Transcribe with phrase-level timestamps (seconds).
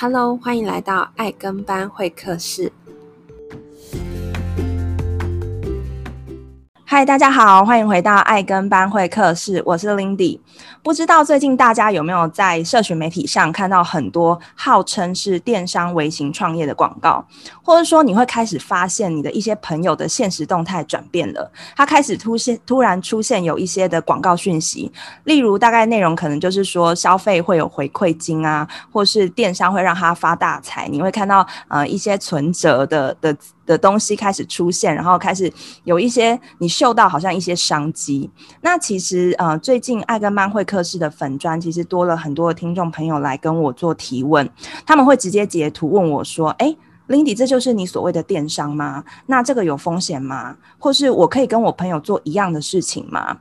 [0.00, 2.70] Hello，欢迎来到爱跟班会客室。
[6.98, 10.40] 嗨，大家好，欢迎回到爱跟班会客室，我是 Lindy。
[10.82, 17.24] 不知道最近大家有没有在社群媒体上看到很多号称是电商微型创业的广告，
[17.62, 24.90] 或者说你会开始发现你的一些朋友的现实动态转变了，他开始突现，突然出现有一些的广告讯息，
[25.22, 33.36] 例如大概内容可能就是说消费会有回馈金啊，或是电商会让他发大财，你会看到呃一些存折的的。
[33.68, 35.52] 的东西开始出现，然后开始
[35.84, 38.28] 有一些你嗅到好像一些商机。
[38.62, 44.48] 那其实呃，最近爱跟班会客室的粉专其实多了很多的听众朋友来跟我做提问，
[44.86, 46.76] 他们会直接截图问我说：“诶
[47.08, 49.04] ，Lindy，这就是你所谓的电商吗？
[49.26, 50.56] 那这个有风险吗？
[50.78, 53.36] 或是我可以跟我朋友做一样的事情吗？”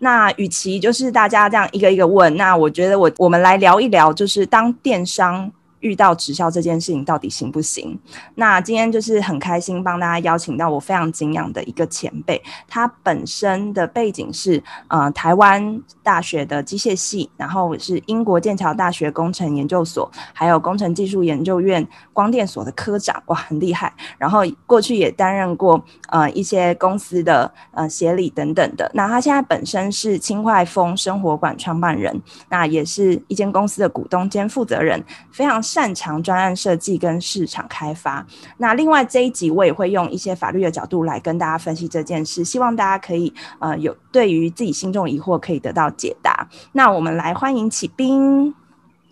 [0.00, 5.52] 那与其就是大家这样一个一个问，那我觉得我我们来聊一聊，就是当电商。
[5.80, 7.98] 遇到直销这件事情到底行不行？
[8.36, 23.92] 那今天就是很开心帮大家邀请到我非常敬仰的一个前辈，他本身的背景是呃台湾大学的机械系，然后是英国剑桥大学工程研究所，还有工程技术研究院光电所的科长，哇，很厉害。
[24.16, 28.90] 然后过去也担任过呃一些公司的呃协理等等的。
[28.94, 35.62] 那他现在本身是清快风生活馆创办人，那也是一间公司的股东兼负责人，非常。
[35.76, 38.26] 擅长专案设计跟市场开发。
[38.56, 46.48] 那另外这一集我也会用一些法律的角度来跟大家分析这件事，希望大家可以呃有对于自己心中的疑惑可以得到解答。
[46.72, 48.54] 那我们来欢迎启斌。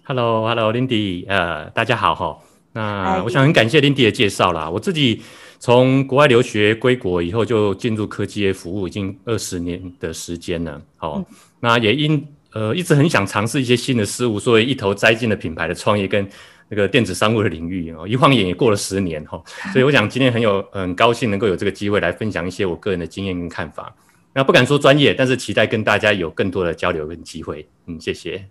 [0.05, 2.39] Hello，Hello，Lindy，呃，大家好哈。
[2.73, 4.71] 那我想很感谢 Lindy 的介绍啦。
[4.71, 5.23] 我自己
[5.59, 10.81] 从国外留学归国以后，就进入科技业服务，已经二十年的时间了。
[10.97, 11.27] 好，嗯、
[11.61, 12.27] 那也因。
[12.55, 16.25] 呃，一直很想尝试一些新的事物，所以一头栽进了品牌的创业跟
[16.69, 18.07] 那个电子商务的领域哦。
[18.07, 19.43] 一晃眼也过了十年哈，
[19.73, 23.95] 所以我想今天很有很高兴能够有这个机会来分享一些我个人的经验跟看法。
[24.33, 27.69] 那不敢说专业，但是期待跟大家有更多的交流跟机会。
[27.87, 28.47] 嗯，谢谢，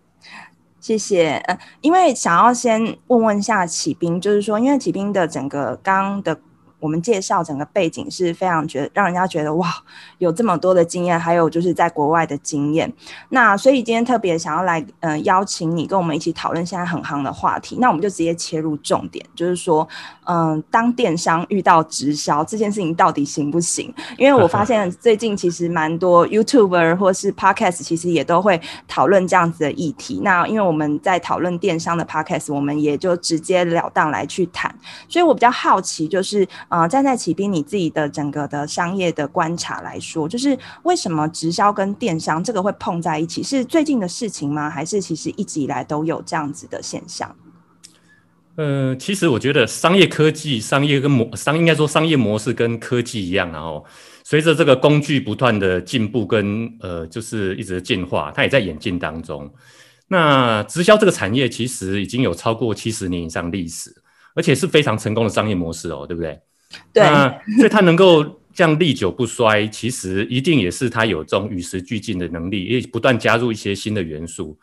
[0.79, 1.31] 谢谢。
[1.45, 6.39] 呃，因为想要先问问一下启斌，就是说，因为启斌的整个刚的。
[6.83, 9.73] 我们介绍整个背景是非常觉得让人家觉得哇，
[10.17, 12.91] 有这么多的经验，还有就是在国外的经验。
[13.29, 17.77] 那所以今天特别想要来嗯、呃、邀请你跟我们一起讨论现在很夯的话题。
[17.79, 19.87] 那我们就直接切入重点，就是说
[20.25, 23.93] 嗯、呃，当电商遇到直销这件事情到底行不行？
[24.17, 30.19] 因为我发现最近其实蛮多 YouTuber 或是 Podcast 其实也都会讨论这样子的议题。
[30.21, 34.75] 那因为我们在讨论电商的 Podcast，我们也就直截了当来去谈。
[35.07, 36.45] 所以我比较好奇就是。
[36.73, 43.43] 啊、站在启彬你自己的整个的商业的观察来说，就是为什么直销跟电商这个会碰在一起？
[43.43, 44.67] 是最近的事情吗？
[44.67, 47.35] 还是其实一直以来都有这样子的现象？
[48.55, 53.85] 呃，其实我觉得商业科技、商业跟模商应该说商业模式跟科技一样，然后
[54.23, 59.47] 随着这个工具不断的进步跟呃，就是一直进化，它也在演进当中。
[60.07, 63.93] 那直销这个产业其实已经有超过七十年以上历史，
[64.33, 66.41] 而且是非常成功的商业模式哦，对不对？
[66.91, 68.23] 对，那所以它能够
[68.53, 74.57] 这样历久不衰，其实一定也是它有这种与时俱进的能力，也不断加入一些新的元素。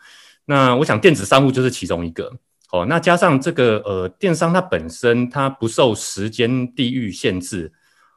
[0.44, 2.32] 那我想电子商务就是其中一个。
[2.72, 7.72] 哦，那加上这个呃电商它本身它不受时间地域限制，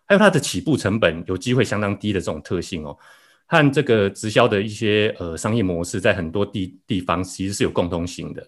[0.05, 2.95] 还有它的起步成本有机会相当低的这种特性哦，
[3.47, 8.47] 和这个直销的一些呃商业模式在很多地地方其实是有共通性的，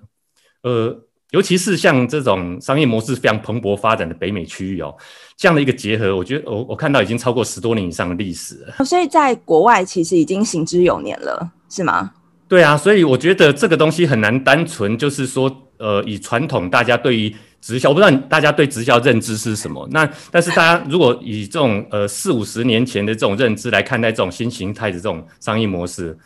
[0.62, 1.08] 呃。
[1.36, 4.96] 尤其是像这种商业模式非常蓬勃发展的北美区域哦，
[5.36, 8.86] 这样的一个结合，我觉得我我看到已经超过十多年以上的历史了。
[8.86, 12.14] 所以在国外其实已经行之有年了，是吗？
[12.48, 19.86] 对啊，所以我觉得这个东西很难单纯就是说，呃，以传统大家对于直销，我不知道大家对直销认知是什么。
[19.92, 26.18] 那但是大家如果以这种呃四五十年前的这种认知来看待这种新形态的这种商业模式。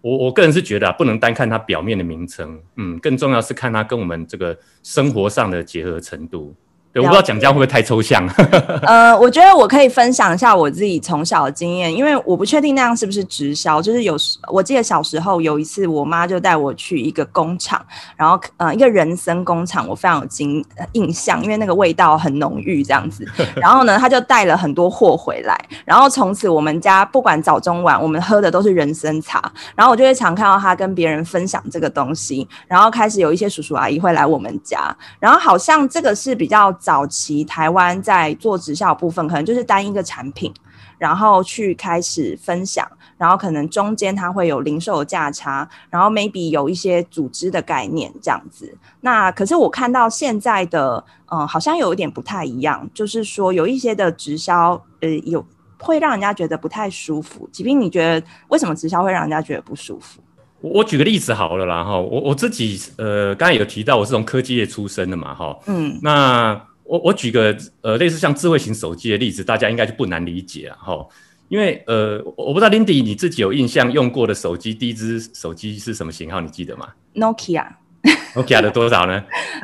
[0.00, 6.54] 我我个人是觉得啊，不能单看它表面的名称，嗯，更重要是看它跟我们这个生活上的结合程度。
[6.98, 8.26] 对，我不知道讲这样会不会太抽象。
[8.82, 13.80] 呃，我觉得我可以分享一下我自己从小的经验，因为我不确定那样是不是直销。
[13.80, 17.80] 就是有时我记得小时候有一次，我妈就带我去一个工厂，
[18.16, 23.24] 然后呃一个人参工厂，我非常有经印象，因为那个味道很浓郁这样子。
[23.56, 29.40] 然后呢，她就带了很多货回来，然后从此我们家不管早中晚，我们喝的都是人参茶。
[29.76, 36.72] 然后我就会常看到她跟别人分享这个东西，然后开始有一些叔叔阿姨会来我们家，然后好像这个是比较。
[36.88, 40.50] 早期台湾在做直销部分，可能就是单一个产品，
[40.96, 48.74] 然后去开始分享，然后可能中间它会有零售价差，然后 maybe 有一些组织的概念这样子。
[49.02, 55.44] 那可是我看到现在的，嗯、呃，好像有一点不太一样，就是说有一些的直销，呃，有
[55.78, 57.46] 会让人家觉得不太舒服。
[57.52, 60.22] 即便，你觉得为什么直销会让人家觉得不舒服？
[60.62, 71.06] 我举个例子好了啦，哈，我我自己呃，刚才有提到我是从科技业出身的嘛，哈，嗯，那我我举个呃类似像智慧型手机的例子，大家应该就不难理解了，哈，
[71.48, 79.22] 因为呃，我不知道 Lindy 你自己有印象用过的手机，第一只手机是什么型号，你记得吗？Nokia，Nokia 的多少呢？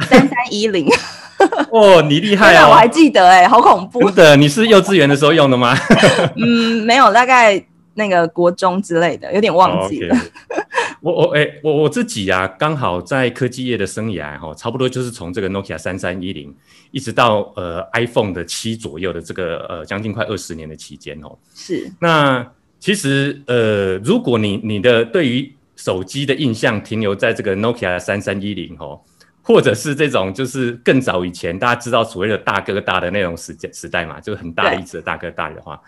[0.08, 0.86] 三三一零。
[1.72, 2.68] 哦，你厉害啊！
[2.68, 4.00] 我还记得哎、欸，好恐怖。
[4.10, 5.76] 真的，你是幼稚园的时候用的吗？
[6.36, 7.64] 嗯，没有，大概。
[7.96, 10.16] 那个国中之类的，有点忘记了。
[10.16, 10.64] Oh, okay.
[11.04, 16.56] 我我哎、欸，我我自己呀、啊，刚好在科技业的生涯哈，差不多就是从这个 Nokia 三三一零，
[16.92, 21.36] 一直到呃 iPhone 的七左右的这个呃将近快二十年的期间哦。
[21.54, 21.92] 是。
[22.00, 28.98] 那其实呃，如果你你的对于手机的印象停留在这个 Nokia 三三一零哦，
[29.42, 35.78] 或者是这种就是更早以前大家知道所谓的大哥大的那种时时代嘛，就是很大的一只的大哥大的话。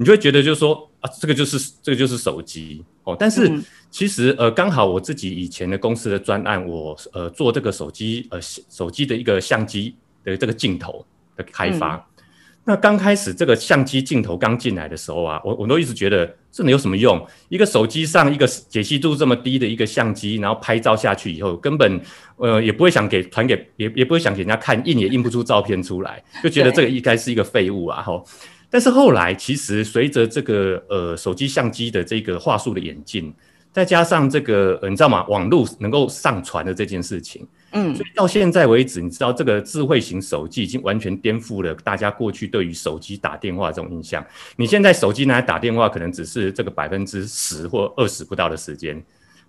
[0.00, 3.14] 你就会觉得就是说啊，这个就是这个就是手机哦。
[3.20, 3.52] 但是
[3.90, 9.94] 其实呃，刚好我自己以前的公司的专案，我呃做这个手机呃手机的一个相机
[10.24, 11.04] 的这个镜头
[11.36, 11.96] 的开发。
[11.96, 12.24] 嗯、
[12.64, 17.22] 那刚开始这个相机镜头刚进来的时候啊，我我都一直觉得这能有什么用？
[17.50, 22.00] 一个手机上一个解析度这么低的一个相机，然后拍照下去以后，根本
[22.36, 28.00] 呃也不会想给传给也也不会想给人家看，印也印不出照片出来，就觉得这个应该是一个废物啊！
[28.00, 28.26] 吼。
[28.70, 33.34] 但是后来，其实随着这个呃手机相机的这个话术的演进，
[33.72, 35.26] 再加上这个、呃、你知道吗？
[35.26, 44.24] 网络能够上传的这件事情，嗯，所以到现在为止，你知道这个智慧型手机已经完全颠覆了大家过去对于手机打电话这种印象。
[44.56, 49.00] 你现在手机拿来打电话，可能只是这个百分之十或二十不到的时间，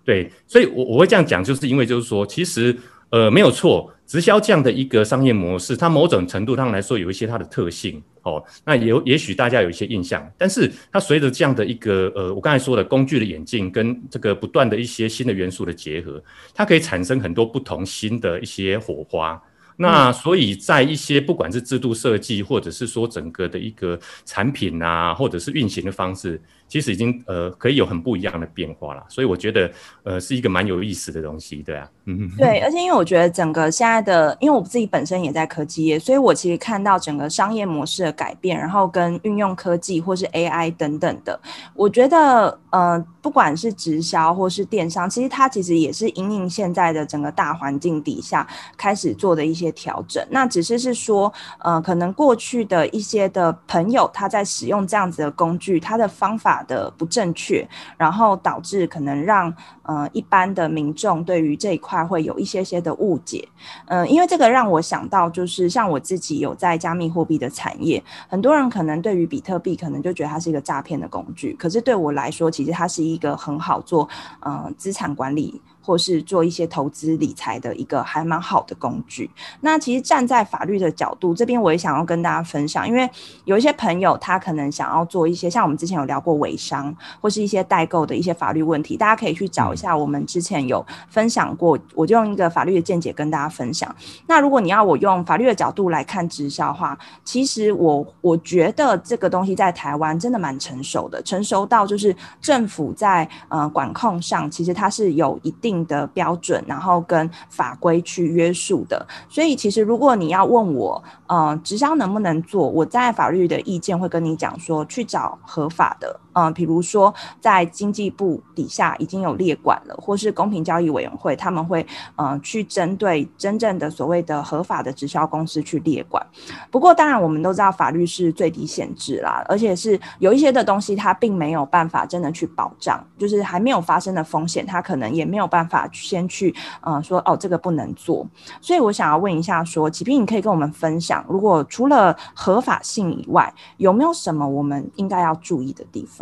[0.04, 0.30] 对。
[0.46, 2.76] 所以我我会这样讲，就是因为就是说，其实
[3.12, 8.02] 呃没有错，直销这样的一个商业模式，它某种程度上来说有一些它的特性。
[8.22, 16.22] 哦，那也也许大家有一些印象，但是它随着这样的一个呃，我刚才说的工具的演进，跟这个不断的一些新的元素的结合，
[16.54, 19.42] 它可以产生很多不同新的一些火花。
[19.76, 26.40] 那所以在一些不管是制度设计，或者是说整个的一个产品啊，或者是运行的方式。
[26.72, 29.70] 其实已经呃可以有很不一样的变化了，所以我觉得
[30.04, 41.38] 呃是一个蛮有意思的东西，对啊，嗯，对，而且因为我觉得整个现在的，因为我自己本身也在科技业，所以我其实看到整个商业模式的改变，然后跟运用科技或是 AI 等等的，
[41.74, 48.48] 我觉得呃不管是直销或是电商，其实它其实也是因应现在的整个大环境底下
[48.78, 50.26] 开始做的一些调整。
[50.30, 56.61] 那只是是说呃可能过去的一些的朋友他在使用这样子的工具，他的方法。
[56.64, 57.66] 的不正确，
[57.96, 63.48] 然后导致可能让呃一般的民众对于这一块会有一些些的误解，
[63.86, 74.08] 嗯、因为这个让我想到就是像我自己有在加密货币的产业，很多人可能对于比特币可能就觉得它是一个诈骗的工具，可是对我来说，其实它是一个很好做
[74.40, 75.60] 呃资产管理。
[75.82, 79.30] 或是做一些投资理财的一个还蛮好的工具。
[79.60, 83.08] 那其实站在法律的角度，这边我也想要跟大家分享，因为
[83.44, 93.94] 有一些朋友他可能想要做一些，像我们之前有聊过微商或是一些代购的一些法律问题，大家可以去找一下我们之前有分享过，我就用一个法律的见解跟大家分享。
[94.26, 116.20] 那如果你要我用法律的角度来看直销的话，其实我我觉得这个东西在台湾真的蛮成熟的，成熟到就是政府在呃管控上，其实它是有一定的标准，然后跟法规去约束的，所以其实如果你要问我，呃，直销能不能做，我在法律的意见会跟你讲说，去找合法的。
[116.34, 121.86] 嗯、比如说在经济部底下已经有列管了，或是公平交易委员会，他们会
[122.16, 126.24] 嗯、去针对真正的所谓的合法的直销公司去列管。
[126.70, 138.26] 不过当然我们都知道法律是最低限制啦，而且是有一些的东西它并没有办法真的去保障，就是还没有发生的风险，它可能也没有办法先去嗯、说哦这个不能做。
[138.60, 146.21] 所以我想要问一下说，启彬你可以跟我们分享，如果除了合法性以外，有没有什么我们应该要注意的地方？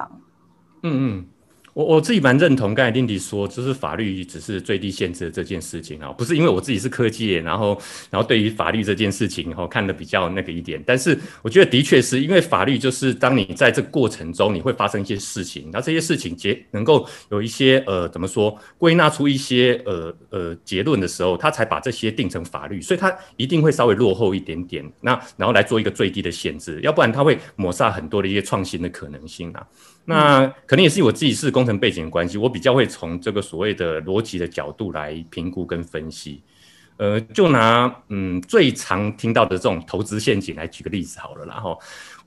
[0.82, 1.26] 嗯嗯，
[1.72, 29.64] 我我自己蛮认同刚才丁迪说，就是法律只是最低限制这件事情啊，不是因为我自己是科技业，然后然后对于法律这件事情哈看得比较那个一点，但是我觉得的确是因为法律就是当你在这个过程中你会发生一些事情，然后这些事情结能够有一些呃怎么说归纳出一些呃呃结论的时候，他才把这些定成法律，所以他一定会稍微落后一点点，那然后来做一个最低的限制，要不然他会抹杀很多的一些创新的可能性啊。
[30.04, 36.42] 那可能也是我自己是工程背景的关系，我比较会从这个所谓的逻辑的角度来评估跟分析。
[36.96, 41.78] 呃，就拿嗯最常听到的这种投资陷阱来举个例子好了，然后。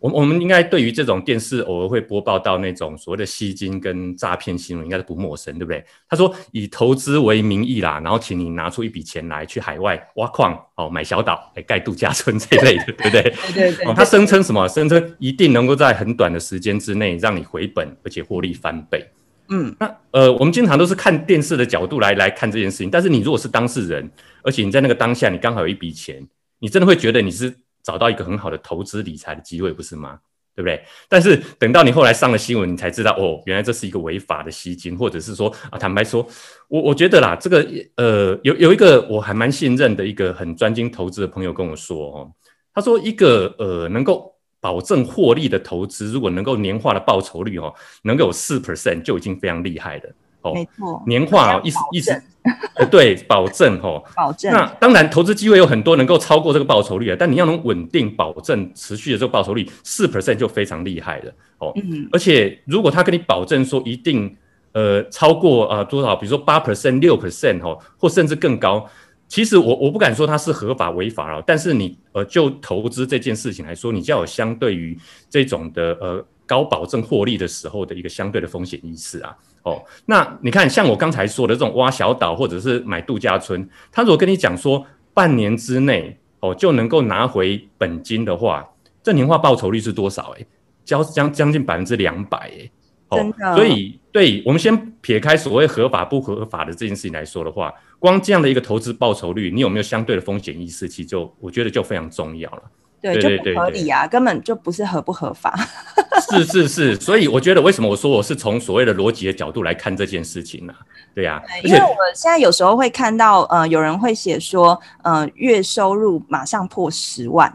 [0.03, 5.81] 我我们应该对于这种电视偶尔会播报到那种所谓的吸金跟诈骗新闻，应该是不陌生，对不对？
[6.09, 13.21] 他说以投资为名义啦，然后请你拿出一笔钱来去海外挖矿哦，买小岛来盖度假村 这一类的，对不对？
[13.21, 13.85] 对对对。
[13.85, 14.67] 哦，他声称什么？
[14.67, 19.07] 声称一定能够在很短的时间之内让你回本，而且获利翻倍。
[19.47, 24.11] 嗯，那呃，我们经常都是看电视的角度来来看这件事情，但是你如果是当事人，
[24.43, 26.27] 而且你在那个当下你刚好有一笔钱，
[26.59, 27.55] 你真的会觉得你是。
[27.83, 30.19] 找到一个很好的投资理财的机会，不是吗？
[30.55, 30.79] 对不对？
[31.09, 36.23] 但是等到你后来上了新闻，你才知道哦，原来这是一个违法的吸金，或者是说啊，坦白说，
[36.67, 42.31] 我我觉得啦，这个呃，有有一个我还蛮信任的一个很专精投资的朋友跟我说哦，
[42.71, 47.73] 他说一个呃能够保证获利的投资，如果能够年化的报酬率哦，
[48.03, 50.15] 能够有四 percent 就已经非常厉害了。
[50.43, 52.11] 哦，没错，年化哦，意思意思，
[52.75, 54.51] 呃，对，保证哦， 保证。
[54.53, 61.71] 那当然，投资机会有很多能够超过这个报酬率啊，但你要能稳定保证持续的这个报酬率，四 percent 就非常厉害了哦。
[61.75, 64.35] 嗯，而且如果他跟你保证说一定
[64.73, 68.85] 呃超过呃多少，比如说八 percent、六 percent 哦，或甚至更高，
[69.29, 74.97] 其实我我不敢说它是合法违法了，但是你呃就投资这件事情来说，你就要有相对于
[75.29, 79.35] 这种的呃高保证获利的时候的一个相对的风险意识啊。
[79.63, 88.67] 哦，那你看，像我刚才说的这种挖小岛或者是买度假村，他如果跟你讲说半年之内哦就能够拿回本金的话，
[89.01, 90.31] 这年化报酬率是多少？
[90.37, 90.45] 诶，
[90.83, 92.71] 交将将近百分之两百，诶，
[93.07, 100.89] 哦，所以对我们先撇开所谓合法不合法的这件事情来说的话，光这样的一个投资报酬率，你有没有相对的风险意识？
[100.89, 102.63] 其实就我觉得就非常重要了。
[103.03, 105.53] 对，就不合理啊，根本就不是合不合法。
[106.31, 110.73] 是是是，所以我觉得为什么我说我是从所谓的逻辑的角度来看这件事情呢？
[111.13, 117.53] 对呀，因为我现在有时候会看到，呃，有人会写说，呃，月收入马上破十万，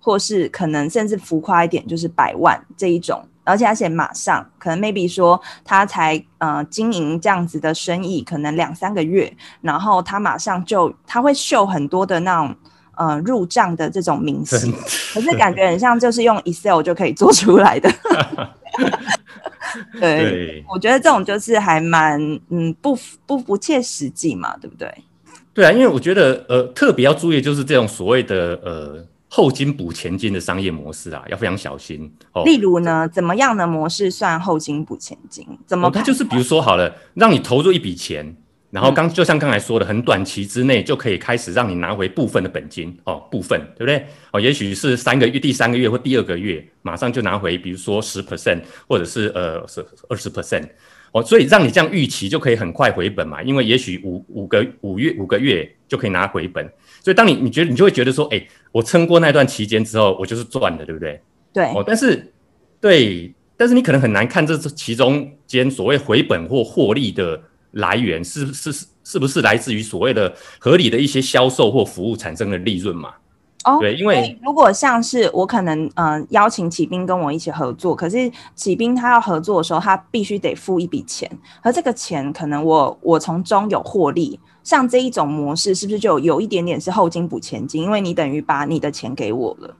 [0.00, 12.56] 或是可能甚至浮夸一点，就是百万这一种，而且而且马上可能 maybe 说他才呃经营这样子的生意，可能两三个月，然后他马上就他会秀很多的那种。
[13.00, 14.70] 呃，入账的这种明细，
[15.14, 17.90] 可是感觉很像就是用 Excel 就可以做出来的。
[19.98, 24.92] 对，对，我觉得这种就是还蛮嗯不不不切实际嘛，对不对？
[25.54, 32.12] 对啊，因为我觉得呃特别要注意就是这种所谓的呃后金补前金的商业模式啊，要非常小心。
[32.34, 35.46] 哦，例如呢，怎么样的模式算后金补前金？
[35.66, 35.90] 怎么？
[35.90, 38.36] 它、哦、就是比如说好了，让你投入一笔钱。
[38.70, 44.06] 然后刚就像刚才说的，很短期之内就可以开始让你拿回部分的本金哦，部分对不对？
[44.32, 50.68] 哦，也许是三个月、第三个月或第二个月，马上就拿回，比如说十 percent 或者是呃是二十 percent
[51.10, 56.64] 哦，所以让你这样预期就可以很快回本嘛，因为也许五五个五月五个月就可以拿回本，
[57.02, 61.20] 所以当你你觉得你就会觉得说，哎，我撑过那段期间之后，我就是赚的，对不对？
[61.52, 62.32] 对哦，但是
[62.80, 67.42] 对，但是你可能很难看这其中间所谓回本或获利的。
[67.72, 73.10] 来源是是是是不是来自于所谓的合理的一些销售或服务产生的利润嘛？
[73.64, 87.82] 哦，对，因为如果像是我可能嗯、呃、邀请启兵跟我一起合作，可是启兵他要合作的时候，他必须得付一笔钱，而这个钱可能我我从中有获利，像这一种模式是不是就有一点点是后金补前金？
[87.82, 89.76] 因为你等于把你的钱给我了。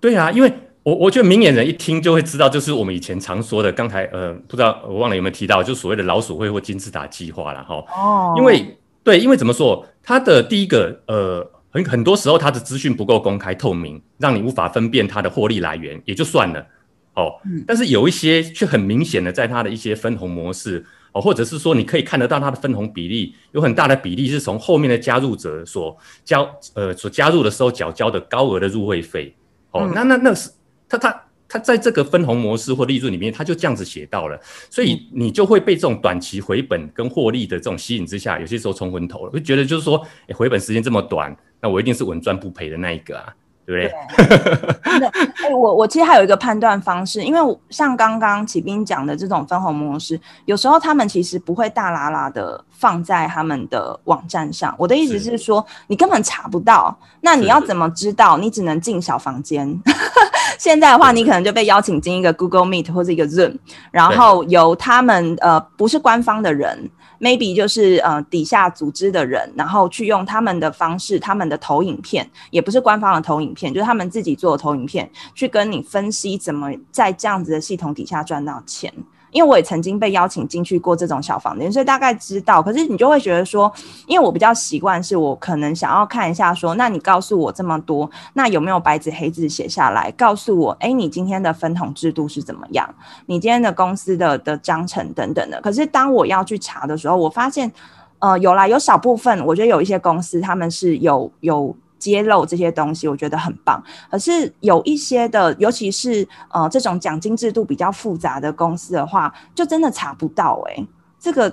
[0.00, 0.52] 对啊，因为。
[0.88, 7.84] 我我觉得明眼人一听就会知道，就是我们以前常说的，刚才呃不知道我忘了有没有提到，就所谓的老鼠会或金字塔计划了哈。
[7.94, 8.34] 哦。
[8.38, 16.66] 因为对，因为怎么说，它的第一个呃很很多时候它的资讯不够公开透明，让你无法分辨它的获利来源也就算了
[17.12, 17.34] 哦。
[17.44, 17.62] 嗯。
[17.66, 29.34] 但是有一些却很明显的，在它的一些分红模式哦，或者是说你可以看得到它的分红比例有很大的比例是从后面的加入者所交呃所加入的时候缴交的高额的入会费
[29.72, 29.82] 哦。
[29.82, 29.92] 嗯。
[29.94, 30.48] 那那那是。
[30.88, 43.32] 他他他在这个分红模式或利润里面，他就这样子写到了，所以你就会被这种短期回本跟获利的这种吸引之下，有些时候冲昏头了，会觉得就是说，诶，回本时间这么短，那我一定是稳赚不赔的那一个啊，
[43.64, 44.98] 对不对？
[44.98, 54.74] 对，哎，我我其实还有一个判断方式，因为像刚刚启斌讲的这种分红模式，有时候他们其实不会大拉拉的放在他们的网站上。
[54.78, 58.36] 我的意思是说，是你根本查不到，那你要怎么知道？
[58.36, 59.80] 你只能进小房间。
[60.58, 63.56] 现在的话，你可能就被邀请进一个 Google Meet 或者一个 Zoom，
[63.90, 66.90] 然后由他们呃不是官方的人。
[67.20, 78.92] maybe 就是呃底下组织的人，然后去用他们的方式，他们的投影片，也不是官方的投影片，就是他们自己做的投影片，去跟你分析怎么在这样子的系统底下赚到钱。
[79.30, 82.62] 因为我也曾经被邀请进去过这种小房间，所以大概知道。
[82.62, 83.72] 可是你就会觉得说，
[84.06, 92.88] 因为我比较习惯，是我可能想要看一下说，那你告诉我这么多，那有没有白纸黑字写下来，告诉我，哎，你今天的分红制度是怎么样？
[93.26, 95.60] 你今天的公司的的章程等等的。
[95.60, 97.70] 可是当我要去查的时候，我发现，
[98.18, 101.76] 呃，有啦，有少部分，我觉得有一些公司他们是有有。
[101.98, 103.82] 揭露这些东西，我觉得很棒。
[104.10, 110.86] 可是有一些的，尤其是呃这种奖金制度比较复杂的公司的话，就真的查不到哎、欸。
[111.18, 111.52] 这个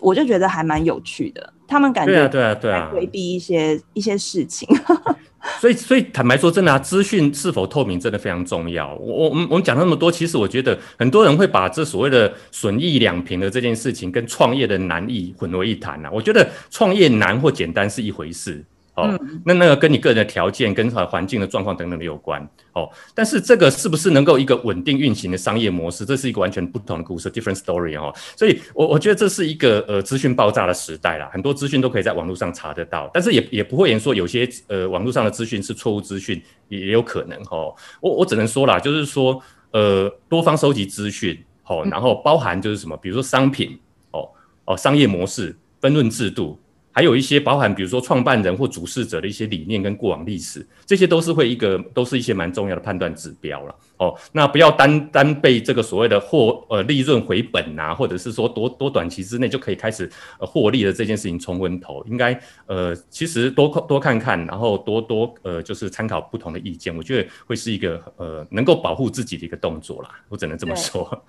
[0.00, 1.52] 我就觉得还蛮有趣的。
[1.66, 4.68] 他们感觉对啊对啊对啊，回避一些一些事情。
[5.60, 8.94] 所以所以坦白说，真的啊，资讯是否透明真的非常重要。
[8.94, 16.10] 我我们我们讲那么多，其实我觉得很多人会把这所谓的损益两平的这件事情跟创业的难易混为一谈啊。
[16.10, 18.64] 我觉得创业难或简单是一回事。
[18.94, 22.40] 哦，那那个跟你个人的条件、跟环境的状况等等的有关。
[22.74, 28.14] 哦，但是这个是不是能够一个稳定运行的商业模式，这是一个完全不同的故事，different story 哦。
[28.36, 37.74] 所以我，我我觉得这是一个呃资讯爆炸的时代啦，很多资讯都可以在网络上查得到，但是也也不会言说有些呃网络上的资讯是错误资讯，也有可能哈、哦。
[38.00, 43.76] 我我只能说啦，就是说呃多方收集资讯，好、哦，然后包含就是什么，比如说商品，
[44.12, 44.28] 哦
[44.66, 46.60] 哦商业模式、分润制度。
[46.94, 53.74] 还有一些包含，比如说创办人或主事者的一些理念跟过往历史，这些都是会一个，都是一些蛮重要的判断指标了。
[53.96, 60.08] 哦，那不要单单被这个所谓的获呃利润回本啊，或者是说多多短期之内就可以开始
[60.38, 62.04] 呃获利的这件事情冲昏头。
[62.06, 70.10] 应该呃其实多多看看，然后多多呃就是参考不同的意见，我觉得会是一个呃能够保护自己的一个动作啦。
[70.28, 71.24] 我只能这么说。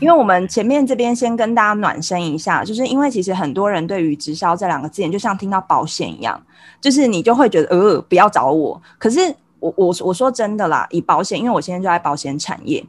[0.00, 6.40] 因为我们前面这边先跟大家暖身一下，就是因为其实很多人对于直销这两个字眼，就像听到保险一样，
[6.80, 8.80] 就是你就会觉得呃不要找我。
[8.98, 12.84] 可是我我我说真的啦，以保险，因为我现在就在保险产业，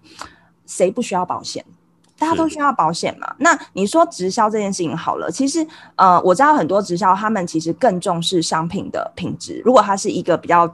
[0.65, 1.65] 谁不需要保险？
[2.17, 3.33] 大家都需要保险嘛。
[3.37, 9.61] 那你说直销这件事情好了，其实呃我知道很多直销他们其实更重视商品的品质。
[9.63, 10.71] 如果它是一个比较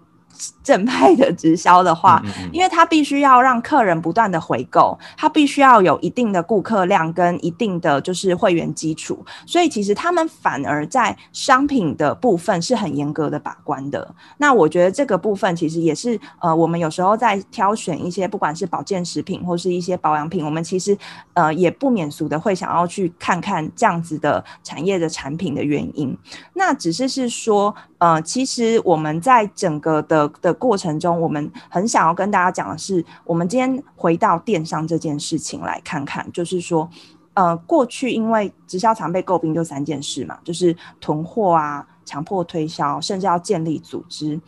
[0.64, 2.22] 正派的直销的话，
[2.52, 14.14] 因为它必须要让客人不断的回购，它必须要有一定的顾客量跟一定的就是会员基础，所以其实他们反而在商品的部分是很严格的把关的。
[14.38, 20.98] 那我觉得这个部分其实也是呃，我们有时候在挑选一些不管是保健食品或是一些保养品，我们其实
[21.34, 26.18] 呃也不免俗的会想要去看看这样子的产业的产品的原因。
[26.54, 27.74] 那只是是说
[28.06, 36.88] 呃，其实我们在整个的的过程中，我们很想要跟大家讲的是，我们今天回到电商这件事情来看看，就是说，
[37.34, 44.40] 呃，过去因为直销常被诟病就三件事嘛，就是囤货啊、强迫推销，甚至要建立组织。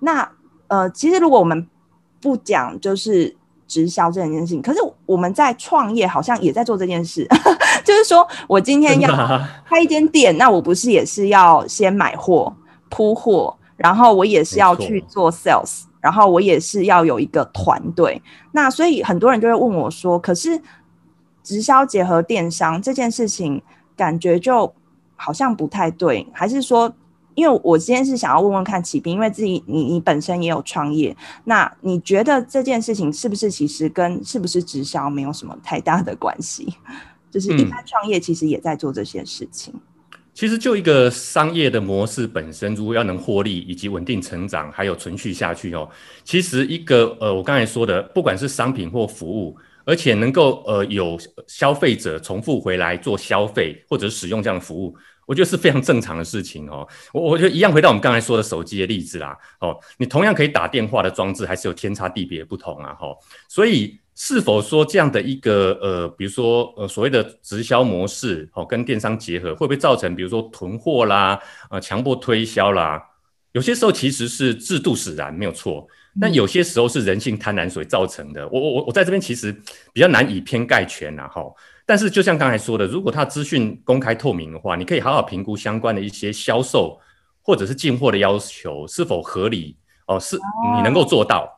[0.00, 0.28] 那
[0.66, 1.68] 呃，其实如果我们
[2.20, 3.36] 不讲就是
[3.68, 7.24] 直销这件事情，可是我们在创业好像也在做这件事，
[7.86, 9.08] 就是说我今天要
[9.68, 12.52] 开一间店，那我不是也是要先买货、
[12.88, 13.56] 铺货。
[13.76, 18.22] 然后我也是要去做 sales，然后我也是要有一个团队。
[18.52, 20.62] 那所以很多人就会问我说：“可是
[21.42, 23.60] 直销结合电商这件事情，
[23.96, 24.72] 感觉就
[25.16, 26.94] 好像不太对。”还是说，
[27.34, 36.72] 因为我今天是想要问问看启斌，因为自己你你本身也有创业，那你觉得这件事情是不是其实跟是不是直销没有什么太大的关系？
[37.28, 39.74] 就是一般创业其实也在做这些事情。
[40.34, 45.88] 其实就一个商业的模式本身，如果要能获利以及稳定成长，还有存续下去哦，
[46.24, 51.16] 其实一个呃，我刚才说的，不管是商品或服务，而且能够呃有
[51.46, 56.86] 消费者重复回来做消费或者使用这样的服务，我觉得是非常正常的事情哦。
[57.12, 63.16] 我我觉得一样回到我们刚才说的手机的例子啦，哦，你同样可以打电话的装置，还是有天差地别不同啊，哈，
[63.48, 64.00] 所以。
[64.14, 71.38] 是否说这样的一个呃，比如说呃所谓的直销模式，哦，跟电商结合，会不会造成比如说囤货啦，
[71.70, 73.02] 呃，强迫推销啦？
[73.52, 75.86] 有些时候其实是制度使然，没有错。
[76.20, 78.48] 但有些时候是人性贪婪所造成的。
[78.48, 79.52] 我我我在这边其实
[79.92, 81.42] 比较难以偏概全呐，哈。
[81.84, 87.00] 但是就像刚才说的，如果它资讯公开透明的话，你可以好好评估相关的一些销售
[87.42, 90.38] 或者是进货的要求是否合理哦，是
[90.76, 91.48] 你能够做到，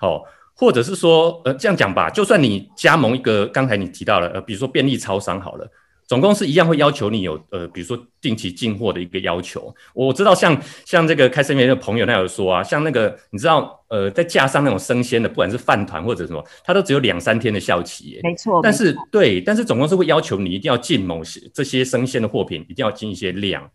[0.00, 0.22] 哦，
[0.56, 5.70] 或者是说，呃，这样讲吧，就算你加盟一个刚才你提到了，呃，比如说便利超商好了。
[6.08, 9.74] 总公司一样会要求你有呃，比如说定期进货的一个要求。
[9.92, 18.20] 我知道像像这个开生面的朋友，他有说啊，像那个你知道呃，在架上那种生鲜的，不管是饭团或者什么，它都只有两三天的效期。
[18.22, 18.60] 没错。
[18.62, 23.68] 但是对，但是总公司会要求你一定要进某些这些生鲜的货品，一定要进一些量，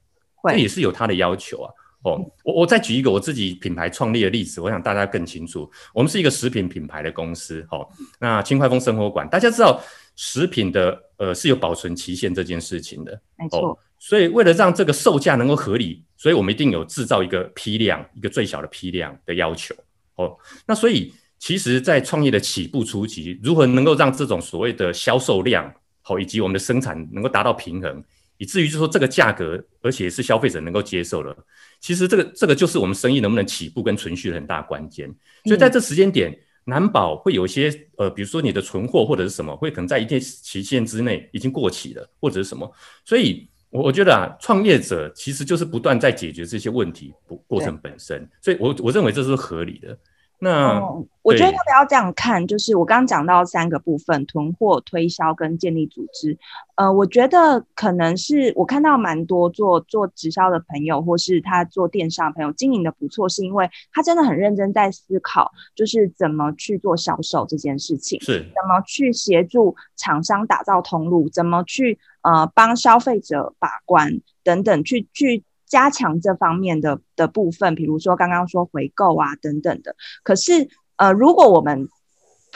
[0.49, 1.69] 这也是有它的要求啊。
[2.03, 5.69] 哦，我我再举一个我自己品牌创立的例子，我想大家更清楚。
[5.93, 7.87] 我们是一个食品品牌的公司，哦，
[8.19, 9.81] 那轻快风生活馆，大家知道。
[10.17, 13.77] 食品的呃是有保存期限这件事情的，没错、哦。
[13.97, 19.73] 所以为了让这个售价能够合理，所以我们一定有制造一个批量，一个最小的批量的要求。
[20.15, 20.37] 哦，
[20.67, 28.03] 那所以其实，在创业的起步初期，如何能够让这种所谓的销售量，好、哦，以及我们的生产能够达到平衡，
[28.41, 31.37] 以至于就是说这个价格，而且是消费者能够接受的，
[31.79, 35.07] 其实这个这个就是我们生意能不能起步跟存续的很大关键。
[35.45, 36.31] 所以在这时间点。
[36.31, 42.71] 嗯难保会有一些呃，比如说你的存货或者是什么，会可能在一定期限之内已经过期了，或者是什么。
[43.03, 48.29] 所以，我我觉得啊，创业者其实就是不断在解决这些问题不过程本身。
[48.43, 49.97] 所以我我认为这是合理的。
[50.43, 52.47] 那、嗯、我觉得要不要这样看？
[52.47, 56.35] 就是我刚刚讲到三个部分：囤货、推销跟建立组织。
[56.73, 75.43] 呃，我觉得可能是我看到蛮多做做直销的朋友，或是他做电商的朋友经营的不错，是因为他真的很认真在思考，就是怎么去做销售这件事情，是怎么去协助厂商打造通路，怎么去呃帮消费者把关等等，去去。
[75.71, 79.95] 加强这方面的的部分，比如说刚刚说回购啊等等的。
[80.21, 81.87] 可是，呃，如果我们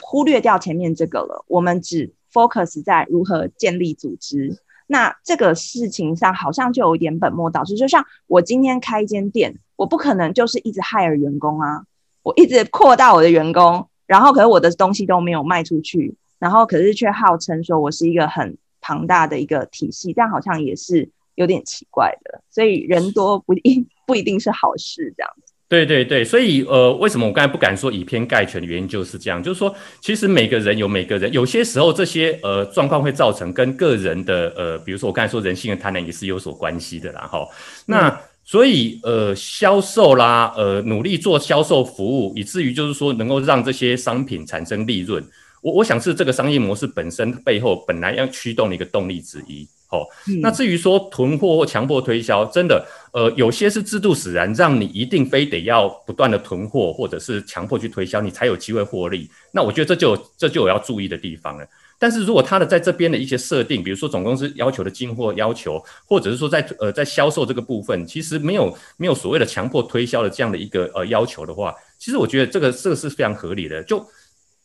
[0.02, 7.74] 忽略掉前面这个了，我们只 focus 在如何建立组织，那这个事情上好像就有一点本末倒置。
[7.74, 11.84] 就像我今天开一间店，我不可能就是一直 hire 员工啊，
[12.22, 21.10] 我一直扩大我的员工，然后可是我的东西都没有卖出去，然后可是却号称说我是一个很庞大的一个体系，这样好像也是。
[21.36, 25.54] 有点奇怪的，所以人多不一 不一定是好事，这样子。
[25.68, 37.44] 对对对，所以呃，为什么我刚才不敢说以偏概全的原因就是这样，就是说，其实每个人有每个人，有些时候这些呃状况会造成跟个人的呃，比如说我刚才说人性的贪婪也是有所关系的啦，哈。
[37.84, 45.20] 那、嗯、所以呃，销售啦，呃，努力做销售服务，以至于就是说能够让这些商品产生利润，
[45.62, 49.66] 我我想是这个商业模式本身背后本来要驱动的一个动力之一。
[49.88, 50.06] 好、哦，
[50.42, 59.30] 那至于说囤货或强迫推销，真的，呃，有些是制度使然，让你一定非得要不断的囤货，或者是强迫去推销，你才有机会获利。
[59.52, 61.64] 那我觉得这就这就有要注意的地方了。
[61.98, 73.82] 但是如果他的在这边的一些设定，比如说总公司要求的进货要求，或者是说在呃在销售这个部分，其实没有没有所谓的强迫推销的这样的一个呃要求的话，其实我觉得这个这个是非常合理的。
[73.84, 74.04] 就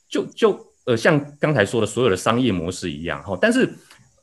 [0.10, 3.72] 就就呃像刚才说的所有的商业模式一样哈，但是。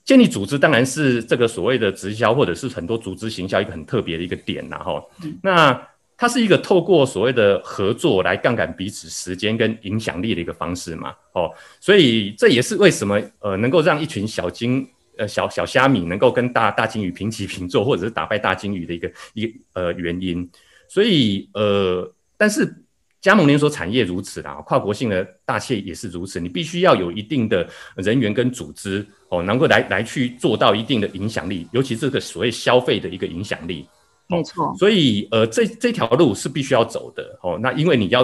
[0.08, 5.04] 建立组织当然是这个所谓的直销，或者是很多组织行销一个很特别的一个点呐，哈。
[5.42, 20.50] 那它是一个透过所谓的合作来杠杆彼此时间跟影响力的一个方式嘛，哦，所以这也是为什么呃能够让一群小金呃小小虾米能够跟大大金鱼平起平坐，或者是打败大金鱼的一个一个呃原因。
[20.88, 22.74] 所以呃，但是。
[23.20, 26.38] 加盟连锁产业如此啦，跨国性的大企业也是如此。
[26.38, 33.88] 你必须要有一定的人员跟组织哦，能够来来去做到一定的影响力，尤其这个所谓消费的一个影响力。
[34.28, 34.72] 没错。
[34.78, 37.58] 所以呃，这这条路是必须要走的哦。
[37.60, 38.22] 那因为你要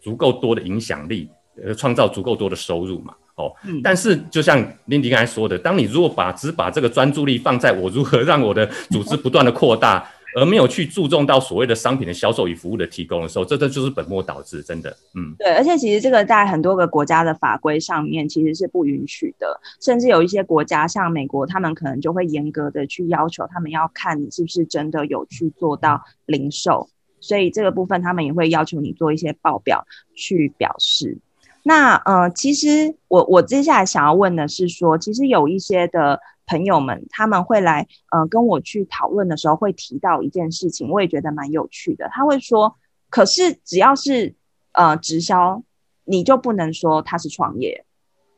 [0.00, 1.28] 足够多的影响力，
[1.62, 3.12] 呃，创造足够多的收入嘛。
[3.34, 3.52] 哦。
[3.66, 3.82] 嗯。
[3.82, 10.10] 但是就像 Lindy 刚才说的，当你如果把只把这个专注力放在我如何让我的组织不断的扩大。
[10.36, 26.88] 而没有去注重到所谓的商品的销售与服务的提供的时候，这这就是本末倒置，真的，嗯，对，而且其实这个在很多个国家的法规上面其实是不允许的，甚至有一些国家像美国，他们可能就会严格的去要求，他们要看你是不是真的有去做到零售，
[27.20, 31.18] 所以这个部分他们也会要求你做一些报表去表示。
[31.62, 36.20] 那呃，其实我我接下来想要问的是说，其实有一些的。
[36.50, 42.08] 朋友们他们会来，呃，跟我去讨论的时候会提到一件事情，我也觉得蛮有趣的。
[42.12, 42.74] 他会说，
[43.08, 44.34] 可是只要是
[44.72, 45.62] 呃直销，
[46.04, 47.84] 你就不能说他是创业，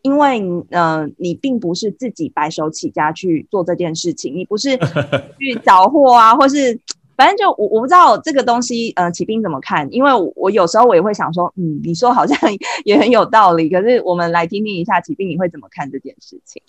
[0.03, 4.77] 因为呃你并不是自己白手起家去做这件事情，你不是
[5.41, 6.79] 去找货啊，或是
[7.17, 9.89] 反正就我我不知道这个东西，呃，启兵怎么看？
[9.91, 12.39] 因为我，我有时候我也会想说，嗯，你说好像
[12.85, 16.63] 也很有道理，可是我们来听听一下启兵你会怎么看这件事情？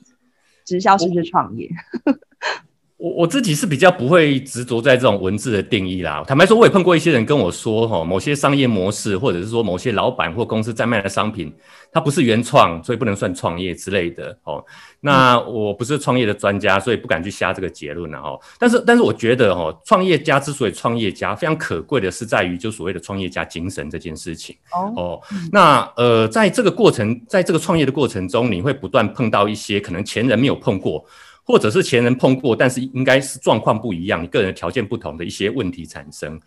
[0.66, 1.70] 直销是不是创业？
[2.98, 6.24] 我我自己是比较不会执着在这种文字的定义啦。
[6.26, 11.54] 坦白说，我也碰过一些人跟我说，哈，某些商业模式，或者是说某些老板或公司在卖的商品，
[11.92, 14.38] 它不是原创，所以不能算创业之类的。
[14.44, 14.64] 哦，
[15.02, 18.22] 那我不是创业的专家，所以不敢去下这个结论了。
[18.22, 24.56] 哈，但是但是我觉得，哈，创业家之所以创业家，非常可贵的是在于就所谓的创业家精神这件事情。
[24.72, 31.04] 哦哦，那呃，在这个过程，在这个创业的过程中，你会不断碰到一些可能前人没有碰过。
[31.46, 36.40] 或者是前人碰过，但是应该是状况不一样，你个人条件不同的一些问题产生。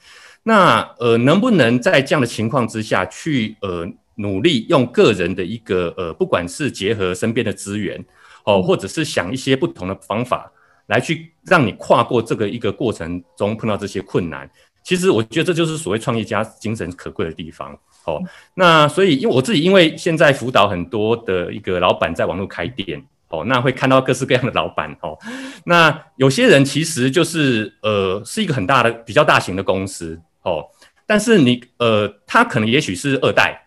[0.42, 8.02] 那呃，能不能在这样的情况之下去呃努力用个人的一个呃，不管是结合身边的资源
[8.44, 10.50] 哦，或者是想一些不同的方法
[10.87, 14.48] 来去让你跨过这个一个过程中碰到这些困难？
[14.82, 18.22] 其实我觉得这就是所谓创业家精神可贵的地方哦。
[18.54, 23.04] 那所以因为我自己因为现在辅导很多的一个老板在网络开店。
[23.28, 25.18] 哦，那会看到各式各样的老板哦。
[25.64, 30.64] 那有些人其实就是呃，是一个很大的、比较大型的公司哦。
[31.06, 33.66] 但是你呃，他可能也许是二代，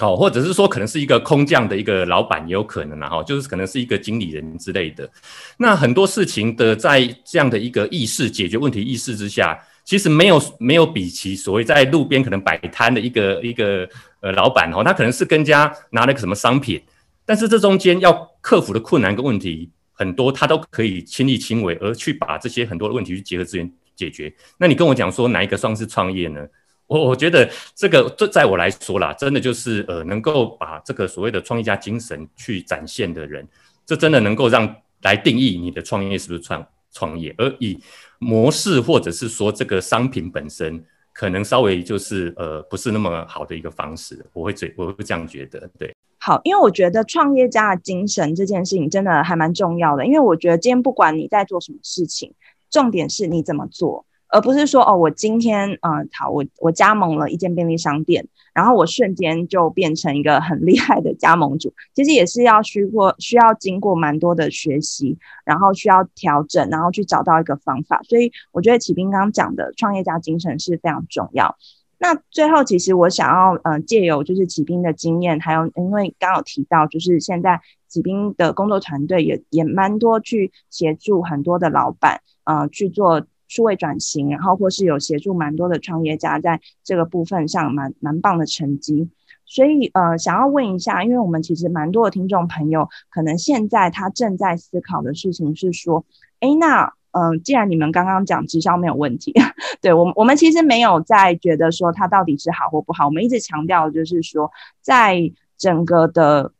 [0.00, 3.08] 哦，或者是说可能是一个空降的一个老板也有可能啊。
[3.08, 5.08] 哈，就是可能是一个经理人之类的。
[5.56, 13.88] 那很多事情的在这样的一个意识解决问题意识之下，其实没有没有比其所谓在路边可能摆摊的一个一个
[14.20, 16.82] 呃老板哦，他可能是跟家拿了个什么商品。
[17.26, 24.34] 但是这中间要克服的困难跟问题很多，他都可以亲力亲为，而去把这些很多的问题去结合资源解决。
[24.58, 26.46] 那你跟我讲说哪一个算是创业呢？
[26.86, 33.48] 我我觉得这个这在我来说啦，真的就是呃，能够把这个所谓的创业家精神去展现的人，
[33.86, 37.80] 这真的能够让来定义你的创业是不是创创业，而以
[38.18, 40.84] 模式或者是说这个商品本身，
[41.14, 45.94] 可能稍微就是呃不是那么好的一个方式，我会这我会这样觉得，对。
[46.26, 50.06] 好，因为我觉得创业家的精神这件事情真的还蛮重要的。
[50.06, 52.32] 因为我觉得今天不管你在做什么事情，
[52.70, 61.74] 重点是你怎么做，而不是说哦，我今天嗯、好，我我加盟了一间便利商店，然后我瞬间就变成一个很厉害的加盟主。
[61.92, 68.00] 其实也是要需过需要经过蛮多的学习，然后需要调整，然后去找到一个方法。
[68.02, 71.58] 所以我觉得启斌刚刚讲的创业家精神是非常重要。
[71.98, 89.08] 那最后，其实我想要，呃，借由就是启兵的经验，还有因为刚刚有提到，就是现在启兵的工作团队也也蛮多去协助很多的老板，呃，去做数位转型，然后或是有协助蛮多的创业家在这个部分上蛮蛮棒的成绩。
[89.46, 96.04] 所以，呃，想要问一下，因为我们其实蛮多的听众朋友，可能现在他正在思考的事情是说，
[96.40, 96.92] 哎，那。
[97.16, 99.32] 嗯，既然你们刚刚讲直销没有问题，
[99.80, 104.50] 对，我我们其实没有在觉得说它到底是好或不好，我们一直强调就是说，
[104.80, 106.50] 在整个的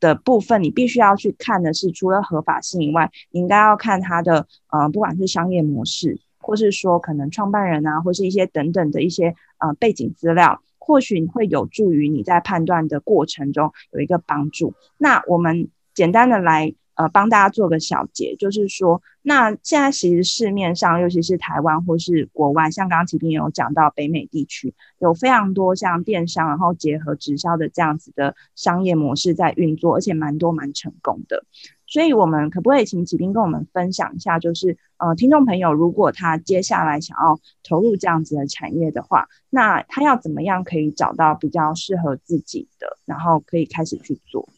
[0.00, 14.74] 的部分，你必须要去看的是，除了合法性以外，你应该要看它的，呃，不管是商业模式，或是说可能创办人啊，或是一些等等的一些呃背景资料，或许会有助于你在判断的过程中有一个帮助。
[14.98, 16.74] 那我们简单的来。
[16.94, 31.44] 呃，帮大家做个小结，就是说，那现在其实市面上，尤其是台湾或是国外，像刚刚启彬也有讲到北美地区，有非常多像电商，然后结合直销的这样子的商业模式在运作，而且蛮多蛮成功的。
[31.86, 44.48] 所以，我们可不可以请启彬跟我们分享一下，就是呃，听众朋友如果他接下来想要投入这样子的产业的话，那他要怎么样可以找到比较适合自己的，然后可以开始去做？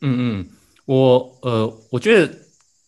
[0.00, 0.46] 嗯嗯。
[0.84, 2.32] 我呃，我觉得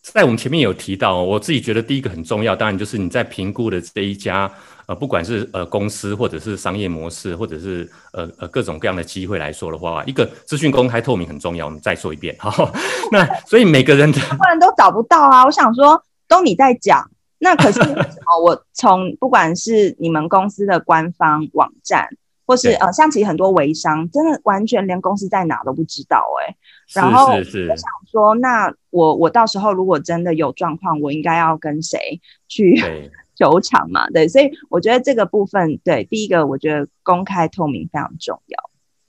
[0.01, 4.51] 在我们前面有提到，我自己觉得第一个很重要，当然就是你在评估的这一家
[4.85, 11.65] 呃，不管是呃公司或者是商业模式，或者是呃呃各种各样的机会来说的话，一个资讯公开透明很重要。
[11.65, 12.71] 我们再说一遍，好，
[13.11, 15.45] 那所以每个人的不然都找不到啊。
[15.45, 22.09] 我想说，都你在讲，那可是为什么我从不管是你们公司的官方网站。
[22.45, 26.55] 或是呃，像其实很多微商真的完全连公司在哪都不知道哎、欸，
[26.93, 32.79] 然后我想说，那我我到时候如果真的有状况，我应该要跟谁去
[33.35, 34.09] 求偿 嘛？
[34.09, 38.57] 对，所以我觉得这个部分，对，第一个我觉得公开透明非常重要。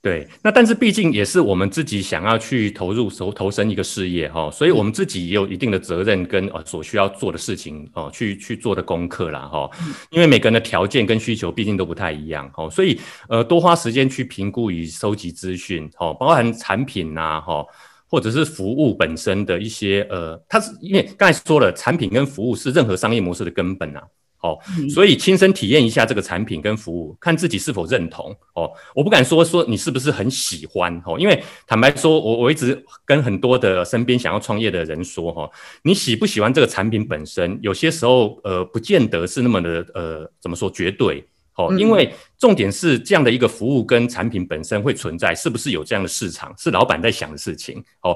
[0.07, 9.69] 对，那但是毕竟也是我们自己想要去投入、投投身一个事业哈，所以我们自己也有一定的责任跟呃所需要做的事情哦，去去做的功课啦哈。
[10.09, 17.65] 因为每个人的条件跟需求毕竟都不太一样哦，所以呃多花时间去评估与收集资讯哦，包含产品呐哈，
[18.09, 24.01] 或者是服务本身的一些呃，它是因为刚才说了，产品跟服务是任何商业模式的根本呐。
[24.41, 28.69] 哦，所以亲身体验一下这个产品跟服务，看自己是否认同哦。
[28.93, 35.49] 我不敢说说你是不是很喜欢哦，因为坦白说，我我一直跟很多的身边想要创业的人说哈，
[35.81, 48.15] 你喜不喜欢这个产品本身，有些时候呃，不见得是那么的呃，怎么说绝对哦，因为重点是这样的一个服务跟产品本身会存在，是不是有这样的市场，是老板在想的事情哦。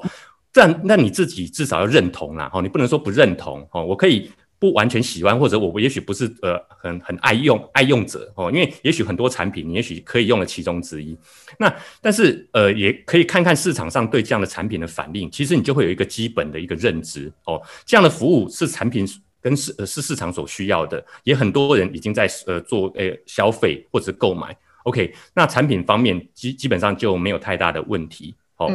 [0.54, 4.30] 但那你自己至少要认同啦，哦，你不能说不认同哦，我可以。
[4.62, 11.18] 不完全喜欢，或者我也许不是呃很很爱用爱用者哦，因为也许很多产品你也许可以用的其中之一。
[11.58, 17.60] 那但是呃也可以看看市场上对这样的产品的反应，其实你就会有一个基本的一个认知哦。
[17.86, 19.04] 这样的服务是产品
[19.42, 24.56] 跟市呃是市场所需要的，也很多人已经在呃做呃、消费或者购买。
[24.84, 28.72] OK，那产品方面基基本上就没有太大的问题哦。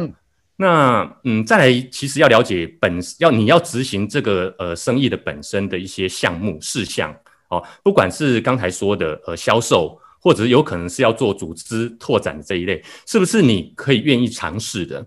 [0.59, 7.15] 那嗯，再来，其实要了解本要你要执行这个呃生意的本身的一些项目事项
[7.49, 15.05] 哦，不管是刚才说的呃销售，或者是有可能是要做组织拓展这一类，是不是你可以愿意尝试的？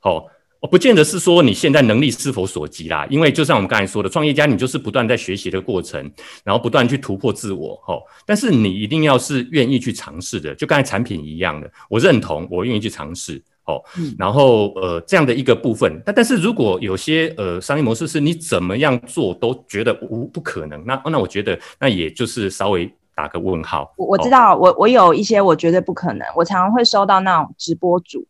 [0.00, 0.24] 哦，
[0.58, 6.10] 我不见得是说你现在能力是否所及啦，因为就像我们刚才说的，创业家你就是不断在学习的过程，
[6.42, 8.00] 然后不断去突破自我哦。
[8.24, 13.42] 但是你一定要是愿意去尝试的，就刚才产品一样的，我认同，我愿意去尝试。
[13.68, 13.84] 哦，
[14.18, 23.92] 然后呃，这样的一个部分，但但是如果有些呃商业模式是你怎么样做都觉得无不可能，那那我觉得那也就是稍微打个问号。
[23.96, 28.26] 我我知道，哦、我我有一些我觉得不可能，我常常会收到那种直播主，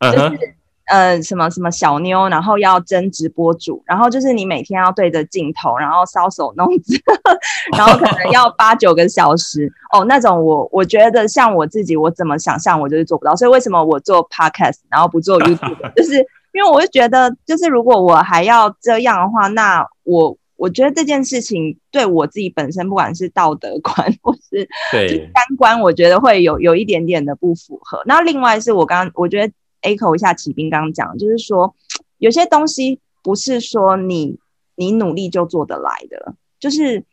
[0.00, 0.57] 就是。
[0.90, 0.98] Uh.
[0.98, 6.98] 呃，什么什么小妞，然后要争直播主，然后就是你每天要对着镜头，然后搔首弄姿，
[7.76, 16.14] 然后可能要八九个小时哦，那种我我觉得像我自己，我怎么想象我就是做不到，所以为什么我做 podcast，然后不做 YouTube， 就是
[16.52, 28.02] 因为我就觉得，就是如果我还要这样的话，那我我觉得这件事情对我自己本身，不管是道德观或是对三观，我觉得会有有一点点的不符合。
[28.06, 29.52] 那另外是我刚刚我觉得。
[29.88, 31.74] Echo 一下启斌刚刚讲，就是说
[32.18, 34.38] 有些东西不是说你
[34.76, 36.34] 你努力就做得来的。
[36.60, 37.04] 就是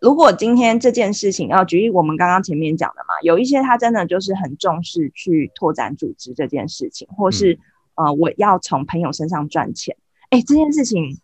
[0.00, 7.54] 如果今天这件事情要举例，我们刚刚前面讲的嘛，有一些他真的就是很重视去拓展组织这件事情，或是、
[7.96, 9.96] 嗯、呃我要从朋友身上赚钱。
[10.30, 11.18] 哎，这件事情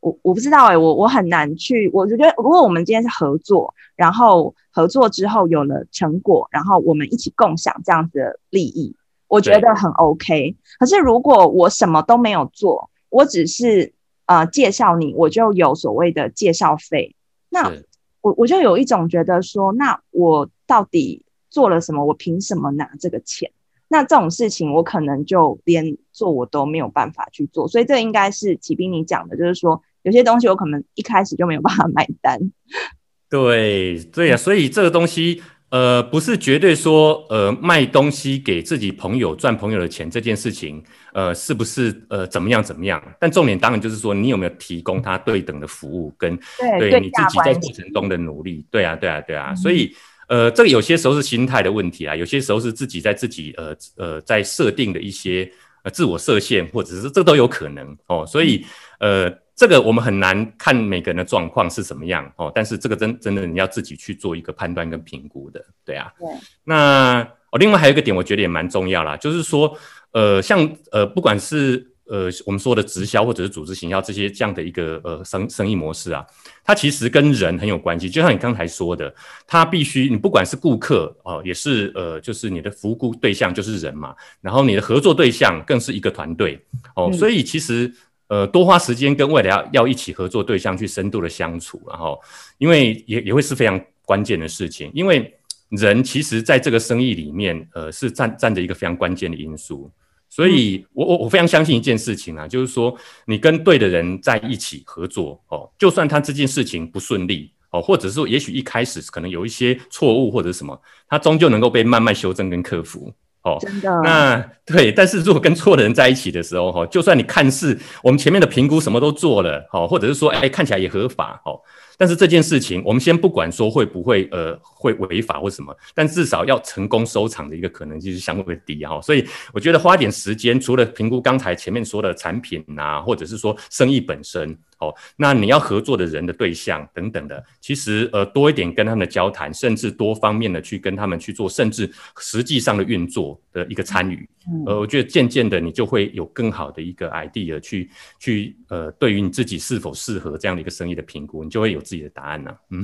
[0.00, 1.88] 我我不知道哎，我我很难去。
[1.94, 8.96] 我觉得如果我们今天是合作，然后合作之后有了成果，然后我们一起共享这样子的利益。
[9.34, 13.92] 我觉得很 OK，可是如果我什么都没有做，我只是
[14.26, 17.16] 呃介绍你，我就有所谓的介绍费，
[17.48, 17.72] 那
[18.20, 22.04] 我我就有一种觉得说，那我到底做了什么？
[22.04, 23.50] 我凭什么拿这个钱？
[23.88, 32.38] 那这种事情我可能就连做我都没有办法去做，所以这应该是启斌你讲的，就是说有些东西我可能一开始就没有办法买单。
[33.28, 35.42] 对对呀、啊，所以这个东西。
[35.74, 40.80] 呃，不是绝对说，呃，卖东西给自己朋友赚朋友的钱这件事情，
[41.12, 43.02] 呃，是不是呃怎么样怎么样？
[43.18, 46.38] 但重点当然就是说，你有没有提供他对等的服务，跟
[46.78, 48.64] 对，对你自己在过程中的努力。
[48.70, 49.48] 对啊，对啊，对啊。
[49.50, 49.92] 嗯、所以，
[50.28, 55.50] 呃，这个有些时候是心态的问题啊，有些时候是自己在自己呃呃在设定的一些
[55.82, 58.24] 呃自我设限，或者是这都有可能哦。
[58.24, 58.64] 所以，
[59.00, 59.28] 呃。
[59.56, 66.12] 这个我们很难看每个人的状况是什么样哦，但是这个真真的你要自己去做一个判断跟评估的，对啊。
[66.18, 66.28] 对。
[66.64, 67.20] 那
[67.52, 69.78] 哦，另外还有一个点，我觉得也蛮重要啦，就是说，
[70.10, 76.26] 呃，像呃，不管是呃我们说的直销或者是组织行销这些这样的一个呃生生意模式啊，
[76.64, 78.10] 它其实跟人很有关系。
[78.10, 79.14] 就像你刚才说的，
[79.46, 86.60] 它必须你不管是顾客哦，也是呃，就是你的服务对象就是人嘛，然后你的合作对象更是一个团队
[86.96, 87.94] 哦，嗯、所以其实。
[88.28, 92.18] 呃，多花时间跟未来要要一起合作对象去深度的相处，然后，
[92.58, 95.32] 因为也也会是非常关键的事情，因为
[95.68, 99.90] 人其实在这个生意里面，呃，是占占着一个非常关键的因素，
[100.30, 113.12] 所以我我我非常相信一件事情啊，就是说你跟对的人在一起合作哦，就算他这件事情不顺利哦，或者是说也许一开始可能有一些错误或者什么，他终究能够被慢慢修正跟克服。
[113.44, 113.90] 哦，真的。
[114.02, 121.60] 那对，但是如果跟错的人在一起的时候，哈，就算你看似我们前面的评估什么都做了，哈，或者是说，哎，看起来也合法，哦，
[121.98, 128.98] 但是这件事情，我们先不管说会不会，呃，会违法或什么，但至少要成功收场的一个可能性是相对低，哈。
[129.02, 134.56] 所以我觉得花点时间，除了评估刚才前面说的产品呐，或者是说生意本身。
[134.84, 144.28] 哦，那你要合作的人的对象等等的，其实呃多一点跟他们的交谈，甚至多方面的去跟他们去做，甚至实际上的运作的一个参与，
[144.66, 152.56] 呃，我觉得渐渐的你就会有更好的一个 idea 去去呃对于你自己是否适合这样的一个生意的评估，你就会有自己的答案呢、啊。
[152.70, 152.82] 嗯，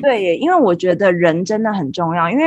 [0.00, 2.44] 对，因为我觉得人真的很重要，因为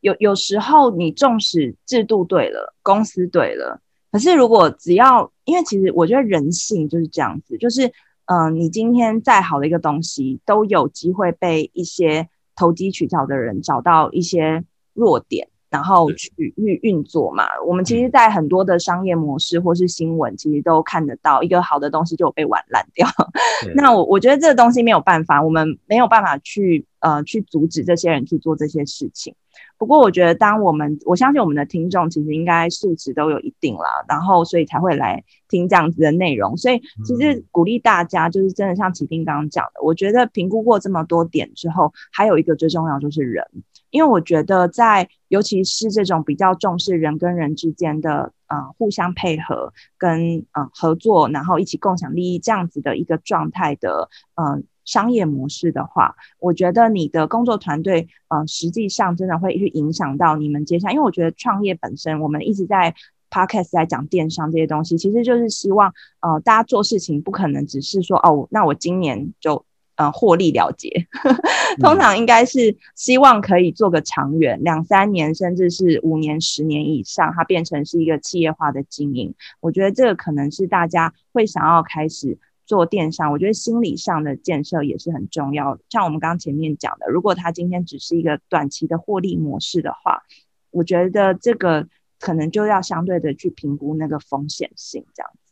[0.00, 3.80] 有有时候你重视制度对了，公司对了。
[4.10, 7.92] 可是，如果只要，因为其实我觉得人性就是这样子，就是，
[8.30, 17.44] 嗯、你今天再好的一个东西，都有机会被一些投机取巧的人找到一些弱点，然后去运运作嘛。
[17.66, 23.06] 我们其实，在很多的商业模式或是新闻，其实都看得到，一个好的东西就有被玩烂掉。
[23.74, 29.34] 那我我觉得这个东西没有办法，我们没有办法去呃去阻止这些人去做这些事情。
[29.76, 36.56] 不过，我觉得，当我们我相信我们的听众其实应该素质都有一定啦，然后所以才会来听这样子的内容。
[36.56, 43.44] 所以，其实鼓励大家，就是真的像启斌刚刚讲的，我觉得评估过这么多点之后，还有一个最重要就是人，
[43.90, 54.62] 因为我觉得在尤其是这种比较重视人跟人之间的呃互相配合跟呃合作，然后一起共享利益这样子的一个状态的呃。
[54.84, 60.94] 商业模式的话，我觉得你的工作团队，呃，实际上真的会去影响到你们接下来。
[60.94, 62.94] 因为我觉得创业本身，我们一直在
[63.28, 69.62] podcast 在讲电商这些东西，其实就是希望，呃，大家做事情不可能只是说，哦，那我今年就
[69.98, 71.06] 呃获利了结，
[71.82, 79.34] 通常应该是希望可以做个长远，两三年甚至是五年、十年以上，它变成是一个企业化的经营。
[79.60, 82.38] 我觉得这个可能是大家会想要开始。
[82.68, 85.80] 做电商，我觉得心理上的建设也是很重要的。
[85.88, 90.22] 像我们刚刚前面讲的，如果他今天只是一个短期的获利模式的话，
[90.70, 91.88] 我觉得这个
[92.20, 95.47] 可能就要相对的去评估那个风险性，这样子。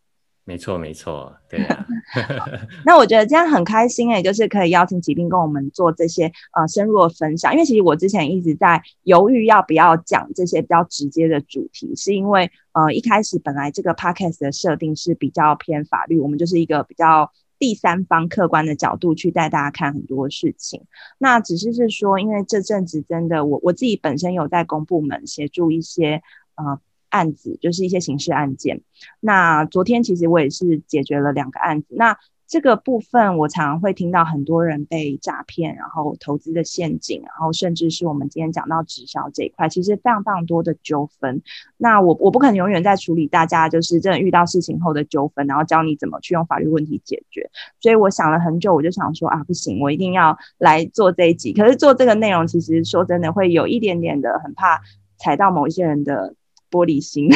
[0.49, 1.59] 没错，没错，对。
[2.87, 7.53] 那我觉得这样很开心哎，就是可以邀请疾病跟我们做这些呃深入的分享。
[7.53, 17.29] 因为其实我之前一直在犹豫要不要讲这些比较直接的主题，是因为呃一开始本来这个 podcast 的设定是比较偏法律，我们就是一个比较
[17.59, 20.85] 第三方客观的角度去带大家看很多事情。
[21.19, 26.23] 那只是是说，因为这阵子真的我我自己本身有在公部门协助一些
[26.55, 26.79] 呃。
[27.11, 28.83] 案子就是一些刑事案件。
[29.21, 31.89] 那昨天其实我也是解决了两个案子。
[31.97, 32.17] 那
[32.49, 41.43] 这个部分我常常会听到很多人被诈骗，然后投资的陷阱，然后甚至是我们今天讲到直销这一块，其实非常非常多的纠纷。
[41.77, 47.51] 那我我不可能永远在处理大家就是真的遇到事情后的纠纷，然后教你怎么去用法律问题解决。
[47.81, 51.53] 所以我想了很久，我就想说啊，不行，我一定要来做这一集。
[51.53, 54.81] 可是做这个内容，其实说真的会有一点点的很怕
[55.19, 56.33] 踩到某一些人的。
[56.71, 57.29] 玻璃心，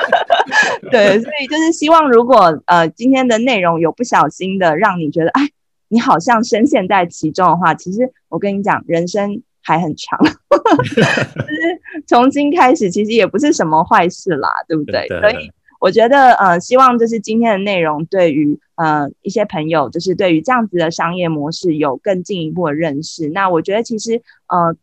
[0.90, 5.48] 对，所以就是希望，如果呃今天的内容有不小心的让你觉得，哎，
[5.88, 15.08] 你好像深陷在其中的话，其实我跟你讲，人生还很长， 就是从新开始，其实也不是什么坏事啦，对不对？
[15.08, 23.28] 所以我觉得，呃，希望就是今天的内容对于呃一些朋友，就是对于这样子的商业模式有更进一步的认识。
[23.30, 24.76] 那我觉得其实呃。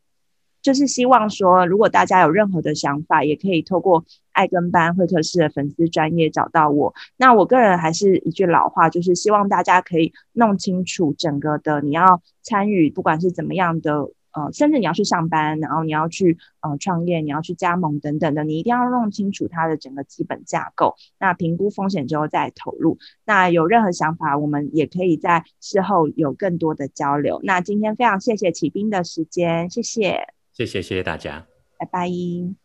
[0.63, 6.93] 就是希望说，如果大家有任何的想法，也可以透过爱跟班会客室的粉丝专业找到我。
[7.17, 20.95] 那我个人还是一句老话，就是希望大家可以弄清楚整个的你要参与，不管是怎么样的，呃，甚至你要去上班，然后你要去呃创业，你要去加盟等等的，你一定要弄清楚它的整个基本架构。
[21.19, 22.97] 那评估风险之后再投入。
[23.25, 27.41] 那有任何想法，我们也可以在事后有更多的交流。
[27.43, 30.25] 那今天非常谢谢启斌的时间，谢谢。
[30.53, 31.45] 谢谢，谢谢大家，
[31.77, 32.62] 拜拜。